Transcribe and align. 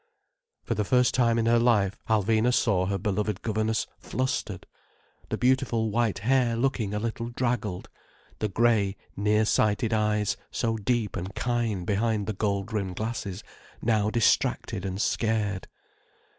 For 0.63 0.73
the 0.73 0.83
first 0.83 1.13
time 1.13 1.37
in 1.37 1.45
her 1.45 1.59
life 1.59 1.99
Alvina 2.09 2.51
saw 2.51 2.87
her 2.87 2.97
beloved 2.97 3.43
governess 3.43 3.85
flustered, 3.99 4.65
the 5.29 5.37
beautiful 5.37 5.91
white 5.91 6.17
hair 6.25 6.55
looking 6.55 6.95
a 6.95 6.99
little 6.99 7.29
draggled, 7.29 7.87
the 8.39 8.47
grey, 8.49 8.95
near 9.15 9.45
sighted 9.45 9.93
eyes, 9.93 10.37
so 10.49 10.75
deep 10.75 11.15
and 11.15 11.35
kind 11.35 11.85
behind 11.85 12.25
the 12.25 12.33
gold 12.33 12.73
rimmed 12.73 12.95
glasses, 12.95 13.43
now 13.79 14.09
distracted 14.09 14.85
and 14.85 14.99
scared. 14.99 15.67